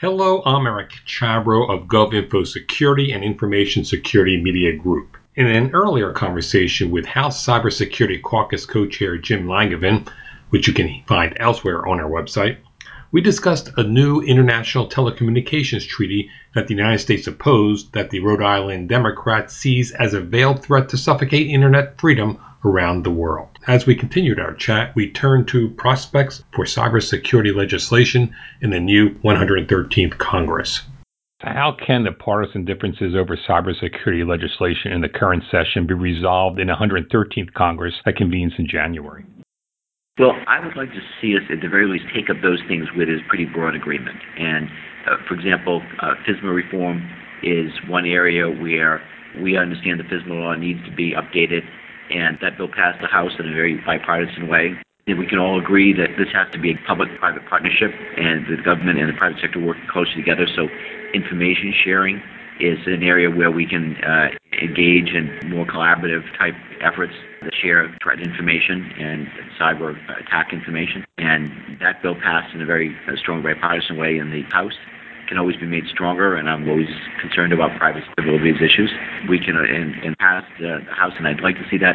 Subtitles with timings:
[0.00, 5.18] Hello, I'm Eric Chabrow of GovInfo Security and Information Security Media Group.
[5.36, 10.08] In an earlier conversation with House Cybersecurity Caucus co-chair Jim Langevin,
[10.48, 12.56] which you can find elsewhere on our website,
[13.12, 18.42] we discussed a new international telecommunications treaty that the United States opposed that the Rhode
[18.42, 23.48] Island Democrats sees as a veiled threat to suffocate internet freedom around the world.
[23.66, 29.10] As we continued our chat, we turned to prospects for cybersecurity legislation in the new
[29.20, 30.82] 113th Congress.
[31.40, 36.66] How can the partisan differences over cybersecurity legislation in the current session be resolved in
[36.66, 39.24] the 113th Congress that convenes in January?
[40.18, 42.84] Well, I would like to see us, at the very least, take up those things
[42.94, 44.18] with a pretty broad agreement.
[44.38, 44.68] And,
[45.08, 47.08] uh, for example, uh, FISMA reform
[47.42, 49.00] is one area where
[49.40, 51.62] we understand the FISMA law needs to be updated,
[52.10, 54.74] and that bill passed the House in a very bipartisan way.
[55.06, 58.62] And we can all agree that this has to be a public-private partnership, and the
[58.62, 60.46] government and the private sector working closely together.
[60.54, 60.68] So,
[61.14, 62.22] information sharing
[62.60, 64.28] is an area where we can uh,
[64.62, 69.26] engage in more collaborative type efforts to share threat information and
[69.58, 71.04] cyber attack information.
[71.18, 74.74] And that bill passed in a very uh, strong bipartisan way in the House.
[75.30, 76.90] Can always be made stronger, and I'm always
[77.22, 78.90] concerned about privacy of these issues.
[79.30, 81.94] We can uh, and, and pass the House, and I'd like to see that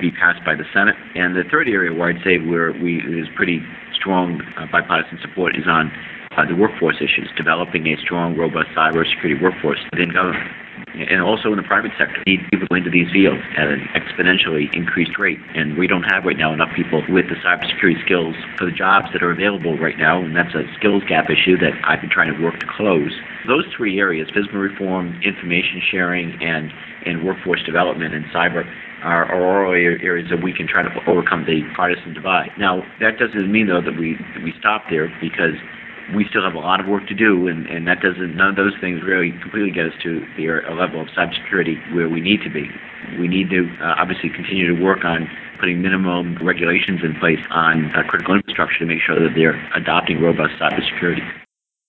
[0.00, 0.96] be passed by the Senate.
[1.14, 3.62] And the third area where I'd say where we is pretty
[3.94, 9.40] strong uh, bipartisan support is on uh, the workforce issues, developing a strong, robust cybersecurity
[9.40, 10.50] workforce within government.
[10.94, 15.18] And also in the private sector, need people into these fields at an exponentially increased
[15.18, 15.38] rate.
[15.54, 19.08] And we don't have right now enough people with the cybersecurity skills for the jobs
[19.12, 20.22] that are available right now.
[20.22, 23.10] And that's a skills gap issue that I've been trying to work to close.
[23.46, 26.72] Those three areas, FISMA reform, information sharing, and,
[27.04, 28.64] and workforce development and cyber,
[29.02, 32.50] are, are all areas that we can try to overcome the partisan divide.
[32.56, 35.54] Now, that doesn't mean, though, that we, that we stop there because
[36.14, 38.56] we still have a lot of work to do, and, and that doesn't, none of
[38.56, 42.42] those things really completely get us to the a level of cybersecurity where we need
[42.42, 42.68] to be.
[43.18, 45.28] We need to uh, obviously continue to work on
[45.58, 50.20] putting minimum regulations in place on uh, critical infrastructure to make sure that they're adopting
[50.20, 51.24] robust cybersecurity.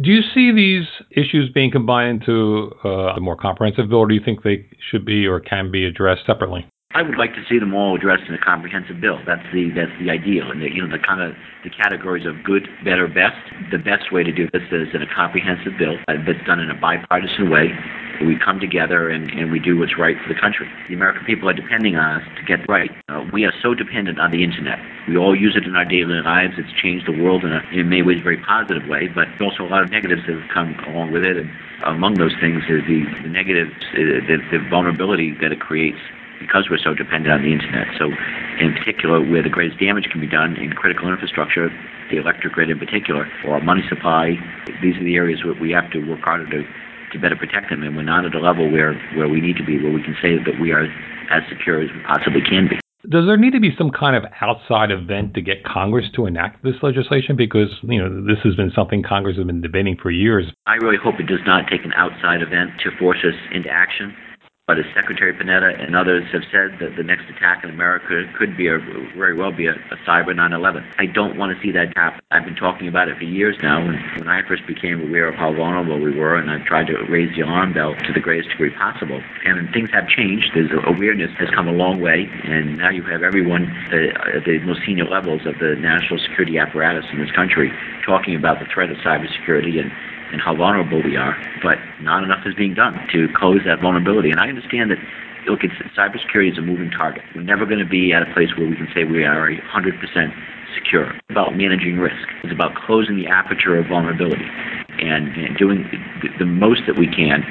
[0.00, 4.14] Do you see these issues being combined into uh, a more comprehensive bill, or do
[4.14, 6.68] you think they should be or can be addressed separately?
[6.98, 9.20] I would like to see them all addressed in a comprehensive bill.
[9.24, 11.30] That's the that's the ideal, and the, you know the kind of
[11.62, 13.38] the categories of good, better, best.
[13.70, 16.74] The best way to do this is in a comprehensive bill that's done in a
[16.74, 17.70] bipartisan way.
[18.26, 20.66] We come together and, and we do what's right for the country.
[20.88, 22.90] The American people are depending on us to get right.
[23.08, 24.82] Uh, we are so dependent on the internet.
[25.06, 26.54] We all use it in our daily lives.
[26.58, 29.70] It's changed the world in, a, in many ways very positive way, but also a
[29.70, 31.36] lot of negatives that have come along with it.
[31.36, 31.48] And
[31.86, 36.02] among those things is the, the negatives, uh, the, the vulnerability that it creates
[36.38, 37.86] because we're so dependent on the internet.
[37.98, 38.10] So,
[38.60, 41.70] in particular, where the greatest damage can be done in critical infrastructure,
[42.10, 44.38] the electric grid in particular, or our money supply,
[44.82, 46.62] these are the areas where we have to work harder to,
[47.12, 47.82] to better protect them.
[47.82, 50.16] And we're not at a level where, where we need to be, where we can
[50.22, 50.86] say that we are
[51.30, 52.78] as secure as we possibly can be.
[53.08, 56.64] Does there need to be some kind of outside event to get Congress to enact
[56.64, 57.36] this legislation?
[57.36, 60.46] Because you know this has been something Congress has been debating for years.
[60.66, 64.16] I really hope it does not take an outside event to force us into action.
[64.68, 68.54] But as Secretary Panetta and others have said, that the next attack in America could
[68.54, 68.76] be a,
[69.16, 70.84] very well be a, a cyber 9/11.
[70.98, 72.20] I don't want to see that happen.
[72.30, 73.80] I've been talking about it for years now.
[73.80, 76.98] And when I first became aware of how vulnerable we were, and I've tried to
[77.08, 79.22] raise the alarm bell to the greatest degree possible.
[79.46, 80.52] And things have changed.
[80.52, 84.84] There's awareness has come a long way, and now you have everyone at the most
[84.84, 87.72] senior levels of the national security apparatus in this country
[88.04, 89.90] talking about the threat of cybersecurity and
[90.32, 94.30] and how vulnerable we are, but not enough is being done to close that vulnerability.
[94.30, 94.98] And I understand that,
[95.48, 97.22] look, it's, cybersecurity is a moving target.
[97.34, 99.58] We're never going to be at a place where we can say we are 100%
[100.74, 101.10] secure.
[101.10, 102.28] It's about managing risk.
[102.44, 104.46] It's about closing the aperture of vulnerability
[105.00, 105.88] and, and doing
[106.22, 107.42] the, the most that we can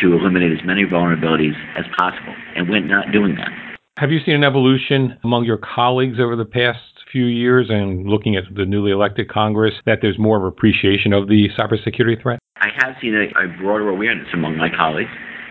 [0.00, 2.34] to eliminate as many vulnerabilities as possible.
[2.54, 3.50] And we're not doing that.
[3.98, 6.80] Have you seen an evolution among your colleagues over the past
[7.10, 11.28] few years and looking at the newly elected Congress that there's more of appreciation of
[11.28, 12.38] the cybersecurity threat?
[12.60, 15.08] I have seen a, a broader awareness among my colleagues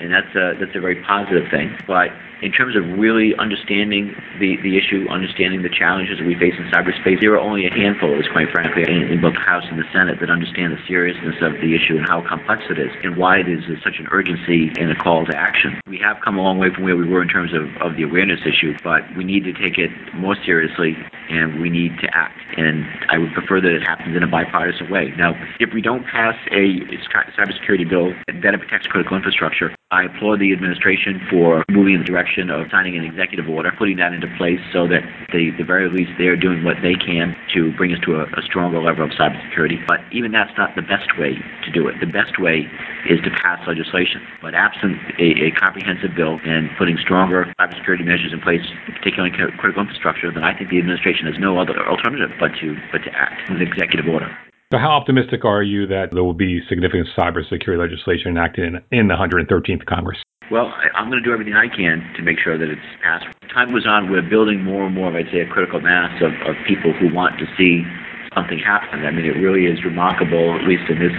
[0.00, 1.76] and that's a that's a very positive thing.
[1.86, 2.10] But
[2.42, 6.68] in terms of really understanding the, the issue, understanding the challenges that we face in
[6.68, 9.78] cyberspace, there are only a handful of us, quite frankly, in, both the House and
[9.78, 13.16] the Senate that understand the seriousness of the issue and how complex it is and
[13.16, 15.80] why it is such an urgency and a call to action.
[15.88, 18.02] We have come a long way from where we were in terms of, of the
[18.04, 20.92] awareness issue, but we need to take it more seriously
[21.30, 22.36] and we need to act.
[22.56, 25.12] And I would prefer that it happens in a bipartisan way.
[25.16, 26.84] Now, if we don't pass a
[27.32, 32.50] cybersecurity bill that protects critical infrastructure, I applaud the administration for moving in the direction
[32.50, 36.10] of signing an executive order, putting that into place so that the, the very least
[36.18, 39.78] they're doing what they can to bring us to a, a stronger level of cybersecurity.
[39.86, 42.02] But even that's not the best way to do it.
[42.02, 42.66] The best way
[43.06, 44.26] is to pass legislation.
[44.42, 49.86] But absent a, a comprehensive bill and putting stronger cybersecurity measures in place, particularly critical
[49.86, 53.46] infrastructure, then I think the administration has no other alternative but to but to act
[53.46, 54.34] with an executive order.
[54.72, 59.06] So, how optimistic are you that there will be significant cybersecurity legislation enacted in, in
[59.06, 60.18] the 113th Congress?
[60.50, 63.26] Well, I, am going to do everything I can to make sure that it's passed.
[63.54, 66.58] Time goes on, we're building more and more, I'd say, a critical mass of, of
[66.66, 67.86] people who want to see
[68.34, 69.06] something happen.
[69.06, 71.14] I mean, it really is remarkable, at least in this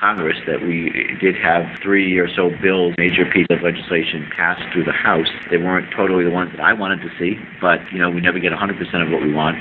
[0.00, 0.90] Congress, that we
[1.22, 5.30] did have three or so bills, major pieces of legislation passed through the House.
[5.54, 8.42] They weren't totally the ones that I wanted to see, but, you know, we never
[8.42, 9.54] get 100% of what we want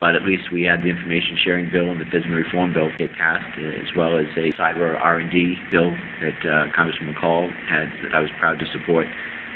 [0.00, 3.12] but at least we had the information sharing bill and the FISMA reform bill get
[3.12, 5.90] passed, as well as a cyber R&D bill
[6.24, 9.06] that uh, Congressman McCaul had that I was proud to support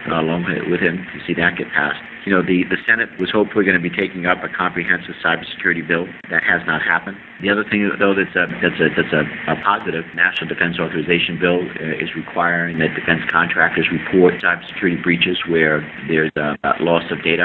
[0.07, 1.97] uh, along with him to see that get passed.
[2.27, 5.87] You know, the, the Senate was hopefully going to be taking up a comprehensive cybersecurity
[5.87, 6.07] bill.
[6.29, 7.17] That has not happened.
[7.41, 11.41] The other thing, though, that's a, that's a, that's a, a positive, National Defense Authorization
[11.41, 17.05] Bill uh, is requiring that defense contractors report cybersecurity breaches where there's a, a loss
[17.13, 17.45] of data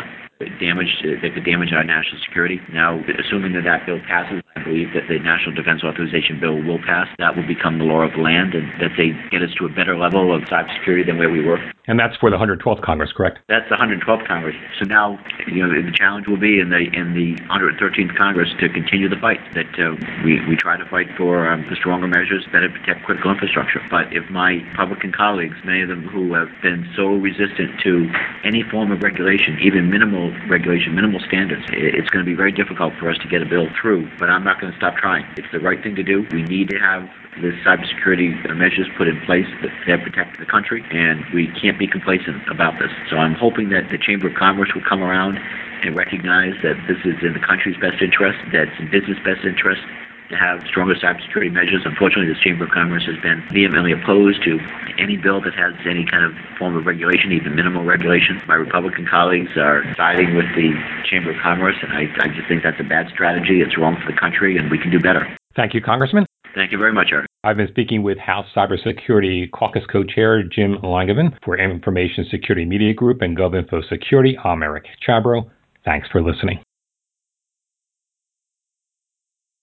[0.60, 2.62] damage that could damage our national security.
[2.72, 6.80] Now, assuming that that bill passes, I believe that the National Defense Authorization Bill will
[6.80, 7.08] pass.
[7.20, 9.70] That will become the law of the land, and that they get us to a
[9.70, 11.60] better level of cybersecurity than where we were.
[11.90, 13.40] And that's for the 112th Congress, correct?
[13.50, 14.56] That's the 112th Congress.
[14.78, 18.70] So now, you know, the challenge will be in the in the 113th Congress to
[18.70, 19.42] continue the fight.
[19.58, 23.32] That uh, we we try to fight for um, the stronger measures, better protect critical
[23.32, 23.82] infrastructure.
[23.90, 28.06] But if my Republican colleagues, many of them who have been so resistant to
[28.46, 31.66] any form of regulation, even minimal regulation, minimal standards.
[31.74, 34.44] It's going to be very difficult for us to get a bill through, but I'm
[34.44, 35.26] not going to stop trying.
[35.38, 36.22] It's the right thing to do.
[36.30, 37.10] We need to have
[37.42, 39.48] the cybersecurity measures put in place
[39.88, 42.92] that protect the country, and we can't be complacent about this.
[43.10, 45.40] So I'm hoping that the Chamber of Commerce will come around
[45.82, 49.48] and recognize that this is in the country's best interest, that it's in business best
[49.48, 49.82] interest,
[50.30, 51.82] to have stronger cybersecurity measures.
[51.86, 54.60] Unfortunately, this Chamber of Commerce has been vehemently opposed to
[55.00, 58.40] any bill that has any kind of form of regulation, even minimal regulation.
[58.46, 60.76] My Republican colleagues are siding with the
[61.10, 63.62] Chamber of Commerce, and I, I just think that's a bad strategy.
[63.62, 65.26] It's wrong for the country, and we can do better.
[65.56, 66.26] Thank you, Congressman.
[66.56, 67.28] Thank you very much, Eric.
[67.44, 73.22] I've been speaking with House Cybersecurity Caucus Co-Chair Jim Langevin for Information Security Media Group
[73.22, 74.38] and GovInfo Security.
[74.44, 75.50] I'm Eric Chabrow.
[75.86, 76.60] Thanks for listening.